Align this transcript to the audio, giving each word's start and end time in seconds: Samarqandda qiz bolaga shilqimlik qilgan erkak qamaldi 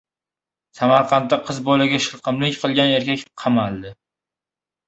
Samarqandda 0.77 1.39
qiz 1.51 1.59
bolaga 1.69 1.99
shilqimlik 2.05 2.57
qilgan 2.65 2.95
erkak 2.97 3.25
qamaldi 3.45 3.93